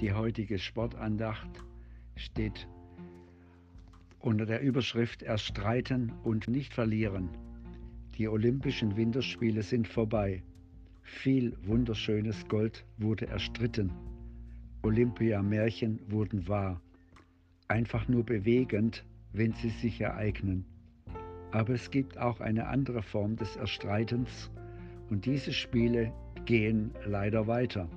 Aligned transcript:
Die 0.00 0.12
heutige 0.12 0.58
Sportandacht 0.58 1.64
steht 2.16 2.66
unter 4.18 4.44
der 4.44 4.60
Überschrift 4.60 5.22
Erstreiten 5.22 6.12
und 6.24 6.48
nicht 6.48 6.74
verlieren. 6.74 7.28
Die 8.18 8.26
Olympischen 8.26 8.96
Winterspiele 8.96 9.62
sind 9.62 9.86
vorbei. 9.86 10.42
Viel 11.02 11.56
wunderschönes 11.62 12.48
Gold 12.48 12.84
wurde 12.98 13.28
erstritten. 13.28 13.92
Olympia-Märchen 14.82 16.00
wurden 16.08 16.48
wahr. 16.48 16.80
Einfach 17.68 18.08
nur 18.08 18.24
bewegend, 18.24 19.04
wenn 19.32 19.52
sie 19.52 19.70
sich 19.70 20.00
ereignen. 20.00 20.64
Aber 21.52 21.72
es 21.72 21.90
gibt 21.90 22.18
auch 22.18 22.40
eine 22.40 22.66
andere 22.66 23.02
Form 23.02 23.36
des 23.36 23.54
Erstreitens 23.54 24.50
und 25.08 25.24
diese 25.24 25.52
Spiele 25.52 26.12
gehen 26.46 26.90
leider 27.06 27.46
weiter. 27.46 27.88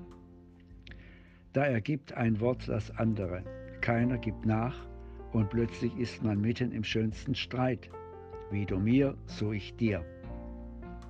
Da 1.53 1.65
ergibt 1.65 2.13
ein 2.13 2.39
Wort 2.39 2.67
das 2.67 2.91
andere. 2.97 3.43
Keiner 3.81 4.17
gibt 4.17 4.45
nach 4.45 4.87
und 5.31 5.49
plötzlich 5.49 5.95
ist 5.97 6.23
man 6.23 6.41
mitten 6.41 6.71
im 6.71 6.83
schönsten 6.83 7.35
Streit. 7.35 7.89
Wie 8.51 8.65
du 8.65 8.79
mir, 8.79 9.15
so 9.25 9.51
ich 9.51 9.75
dir. 9.75 10.05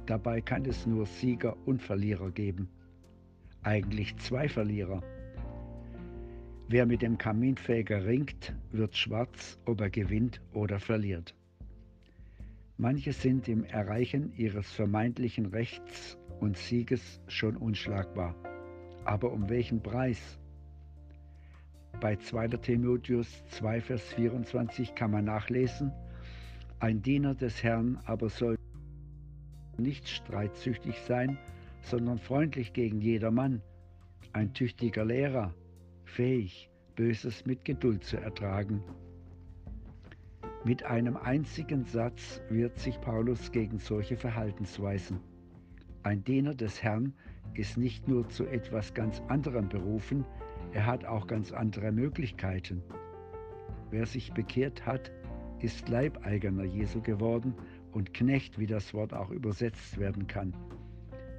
Dabei 0.05 0.41
kann 0.41 0.65
es 0.65 0.87
nur 0.87 1.05
Sieger 1.05 1.55
und 1.65 1.81
Verlierer 1.81 2.31
geben. 2.31 2.69
Eigentlich 3.63 4.15
zwei 4.17 4.47
Verlierer. 4.47 5.03
Wer 6.69 6.85
mit 6.85 7.01
dem 7.01 7.17
Kaminfeger 7.17 8.05
ringt, 8.05 8.53
wird 8.71 8.95
schwarz, 8.95 9.59
ob 9.65 9.81
er 9.81 9.89
gewinnt 9.89 10.41
oder 10.53 10.79
verliert. 10.79 11.33
Manche 12.77 13.11
sind 13.11 13.47
im 13.47 13.63
Erreichen 13.63 14.33
ihres 14.37 14.71
vermeintlichen 14.71 15.47
Rechts 15.47 16.17
und 16.39 16.57
Sieges 16.57 17.21
schon 17.27 17.57
unschlagbar. 17.57 18.35
Aber 19.07 19.31
um 19.31 19.47
welchen 19.47 19.81
Preis? 19.81 20.37
Bei 22.01 22.17
2. 22.17 22.49
Timotheus 22.57 23.41
2, 23.47 23.79
Vers 23.79 24.01
24 24.13 24.95
kann 24.95 25.11
man 25.11 25.23
nachlesen, 25.23 25.93
ein 26.79 27.01
Diener 27.01 27.33
des 27.33 27.63
Herrn 27.63 27.99
aber 28.03 28.27
soll 28.27 28.57
nicht 29.77 30.09
streitsüchtig 30.09 30.99
sein, 31.07 31.37
sondern 31.79 32.19
freundlich 32.19 32.73
gegen 32.73 32.99
jedermann, 32.99 33.61
ein 34.33 34.53
tüchtiger 34.53 35.05
Lehrer, 35.05 35.53
fähig, 36.03 36.69
Böses 36.97 37.45
mit 37.45 37.63
Geduld 37.63 38.03
zu 38.03 38.17
ertragen. 38.17 38.83
Mit 40.65 40.83
einem 40.83 41.15
einzigen 41.15 41.85
Satz 41.85 42.41
wird 42.49 42.77
sich 42.77 42.99
Paulus 42.99 43.53
gegen 43.53 43.79
solche 43.79 44.17
Verhaltensweisen. 44.17 45.21
Ein 46.03 46.25
Diener 46.25 46.53
des 46.53 46.83
Herrn 46.83 47.13
ist 47.57 47.77
nicht 47.77 48.07
nur 48.07 48.29
zu 48.29 48.45
etwas 48.45 48.93
ganz 48.93 49.21
anderem 49.27 49.67
berufen, 49.67 50.25
er 50.73 50.85
hat 50.85 51.05
auch 51.05 51.27
ganz 51.27 51.51
andere 51.51 51.91
Möglichkeiten. 51.91 52.83
Wer 53.89 54.05
sich 54.05 54.33
bekehrt 54.33 54.85
hat, 54.85 55.11
ist 55.59 55.89
Leibeigener 55.89 56.65
Jesu 56.65 57.01
geworden 57.01 57.53
und 57.93 58.13
Knecht, 58.13 58.59
wie 58.59 58.67
das 58.67 58.93
Wort 58.93 59.13
auch 59.13 59.31
übersetzt 59.31 59.97
werden 59.97 60.27
kann. 60.27 60.53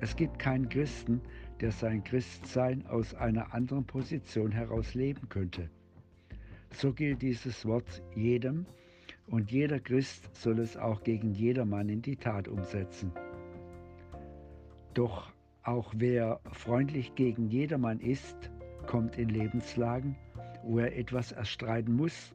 Es 0.00 0.16
gibt 0.16 0.39
keinen 0.39 0.69
Christen, 0.69 1.20
der 1.61 1.72
sein 1.72 2.02
Christsein 2.05 2.86
aus 2.86 3.14
einer 3.14 3.52
anderen 3.55 3.84
Position 3.84 4.52
heraus 4.52 4.94
leben 4.94 5.28
könnte. 5.28 5.70
So 6.70 6.92
gilt 6.92 7.22
dieses 7.22 7.64
Wort 7.66 8.02
jedem 8.14 8.66
und 9.27 9.50
jeder 9.50 9.80
Christ 9.80 10.34
soll 10.34 10.58
es 10.61 10.77
auch 10.77 11.02
gegen 11.02 11.33
jedermann 11.33 11.89
in 11.89 12.02
die 12.02 12.16
Tat 12.16 12.48
umsetzen. 12.48 13.12
Doch 14.94 15.33
auch 15.69 15.92
wer 15.94 16.41
freundlich 16.52 17.14
gegen 17.14 17.50
jedermann 17.50 18.00
ist, 18.00 18.50
kommt 18.86 19.19
in 19.19 19.28
Lebenslagen, 19.28 20.16
wo 20.62 20.78
er 20.78 20.97
etwas 20.97 21.33
erstreiten 21.33 21.94
muss. 21.94 22.34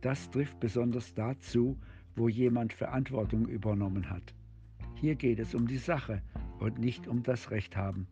Das 0.00 0.28
trifft 0.30 0.58
besonders 0.58 1.14
dazu, 1.14 1.78
wo 2.16 2.28
jemand 2.28 2.72
Verantwortung 2.72 3.46
übernommen 3.46 4.10
hat. 4.10 4.34
Hier 4.96 5.14
geht 5.14 5.38
es 5.38 5.54
um 5.54 5.68
die 5.68 5.78
Sache 5.78 6.22
und 6.58 6.80
nicht 6.80 7.06
um 7.06 7.22
das 7.22 7.52
Recht 7.52 7.76
haben. 7.76 8.08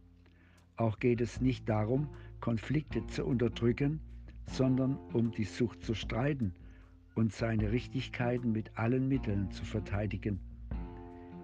Auch 0.77 1.00
geht 1.00 1.21
es 1.21 1.41
nicht 1.41 1.69
darum, 1.69 2.06
Konflikte 2.41 3.04
zu 3.09 3.25
unterdrücken, 3.27 4.00
sondern 4.47 4.99
um 5.12 5.33
die 5.33 5.44
Sucht 5.44 5.83
zu 5.83 5.94
streiten 5.94 6.54
und 7.16 7.33
seine 7.33 7.72
Richtigkeiten 7.72 8.53
mit 8.53 8.78
allen 8.78 9.09
Mitteln 9.09 9.50
zu 9.50 9.65
verteidigen. 9.65 10.39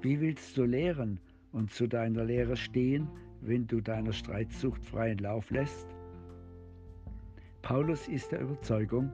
Wie 0.01 0.21
willst 0.21 0.57
du 0.57 0.65
lehren 0.65 1.19
und 1.53 1.73
zu 1.73 1.87
deiner 1.87 2.25
Lehre 2.25 2.57
stehen, 2.57 3.09
wenn 3.41 3.67
du 3.67 3.81
deiner 3.81 4.13
Streitsucht 4.13 4.85
freien 4.85 5.19
Lauf 5.19 5.51
lässt? 5.51 5.87
Paulus 7.63 8.09
ist 8.09 8.33
der 8.33 8.41
Überzeugung, 8.41 9.11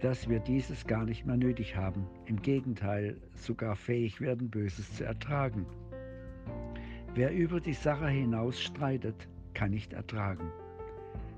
dass 0.00 0.28
wir 0.28 0.38
dieses 0.38 0.86
gar 0.86 1.04
nicht 1.04 1.24
mehr 1.24 1.36
nötig 1.36 1.76
haben, 1.76 2.06
im 2.26 2.40
Gegenteil 2.42 3.16
sogar 3.34 3.74
fähig 3.74 4.20
werden, 4.20 4.50
Böses 4.50 4.92
zu 4.94 5.04
ertragen. 5.04 5.66
Wer 7.14 7.32
über 7.32 7.60
die 7.60 7.74
Sache 7.74 8.08
hinaus 8.08 8.60
streitet, 8.60 9.28
kann 9.54 9.70
nicht 9.70 9.92
ertragen. 9.92 10.50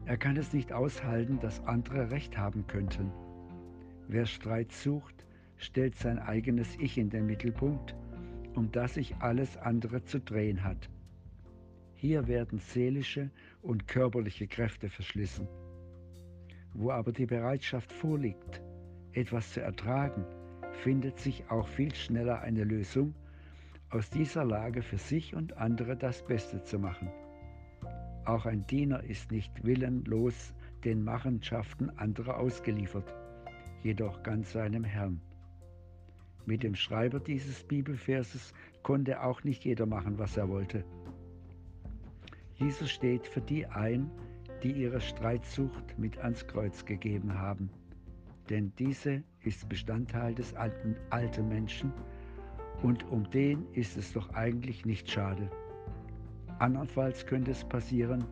Er 0.07 0.17
kann 0.17 0.37
es 0.37 0.53
nicht 0.53 0.73
aushalten, 0.73 1.39
dass 1.41 1.65
andere 1.65 2.11
Recht 2.11 2.39
haben 2.39 2.67
könnten. 2.67 3.13
Wer 4.09 4.27
Streit 4.27 4.73
sucht, 4.73 5.27
stellt 5.57 5.97
sein 5.97 6.19
eigenes 6.19 6.77
Ich 6.79 6.97
in 6.97 7.11
den 7.11 7.27
Mittelpunkt, 7.27 7.95
um 8.57 8.73
das 8.73 8.95
sich 8.95 9.15
alles 9.17 9.57
andere 9.59 10.03
zu 10.05 10.21
drehen 10.21 10.65
hat. 10.65 10.89
Hier 11.95 12.27
werden 12.27 12.59
seelische 12.59 13.31
und 13.63 13.87
körperliche 13.87 14.47
Kräfte 14.47 14.89
verschlissen. 14.89 15.49
Wo 16.75 16.91
aber 16.91 17.13
die 17.13 17.27
Bereitschaft 17.27 17.93
vorliegt, 17.93 18.63
etwas 19.13 19.53
zu 19.53 19.63
ertragen, 19.63 20.25
findet 20.83 21.19
sich 21.19 21.51
auch 21.51 21.67
viel 21.69 21.95
schneller 21.95 22.41
eine 22.41 22.65
Lösung, 22.65 23.15
aus 23.91 24.11
dieser 24.11 24.45
Lage 24.45 24.83
für 24.83 24.99
sich 24.99 25.35
und 25.35 25.57
andere 25.57 25.97
das 25.97 26.25
Beste 26.25 26.63
zu 26.63 26.79
machen. 26.79 27.09
Auch 28.25 28.45
ein 28.45 28.67
Diener 28.67 29.03
ist 29.05 29.31
nicht 29.31 29.65
willenlos 29.65 30.53
den 30.85 31.03
Machenschaften 31.03 31.91
anderer 31.97 32.39
ausgeliefert, 32.39 33.15
jedoch 33.83 34.23
ganz 34.23 34.53
seinem 34.53 34.85
Herrn. 34.85 35.21
Mit 36.47 36.63
dem 36.63 36.77
Schreiber 36.77 37.19
dieses 37.19 37.65
Bibelverses 37.65 38.55
konnte 38.85 39.23
auch 39.23 39.43
nicht 39.43 39.65
jeder 39.65 39.85
machen, 39.85 40.17
was 40.19 40.37
er 40.37 40.49
wollte. 40.49 40.85
Jesus 42.55 42.91
steht 42.91 43.27
für 43.27 43.41
die 43.41 43.67
ein, 43.67 44.11
die 44.63 44.71
ihre 44.71 45.01
Streitsucht 45.01 45.99
mit 45.99 46.19
ans 46.19 46.47
Kreuz 46.47 46.85
gegeben 46.85 47.35
haben. 47.35 47.69
Denn 48.49 48.73
diese 48.79 49.25
ist 49.43 49.69
Bestandteil 49.69 50.35
des 50.35 50.55
alten, 50.55 50.95
alten 51.11 51.49
Menschen 51.49 51.93
und 52.83 53.05
um 53.11 53.29
den 53.31 53.67
ist 53.73 53.97
es 53.97 54.13
doch 54.13 54.31
eigentlich 54.31 54.87
nicht 54.87 55.11
schade. 55.11 55.51
Andernfalls 56.61 57.27
könnte 57.27 57.51
es 57.51 57.65
passieren, 57.65 58.25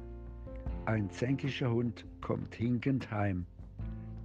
ein 0.86 1.10
zänkischer 1.10 1.72
Hund 1.72 2.06
kommt 2.20 2.54
hinkend 2.54 3.10
heim. 3.10 3.46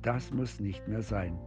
Das 0.03 0.31
muss 0.31 0.59
nicht 0.59 0.87
mehr 0.87 1.01
sein. 1.01 1.37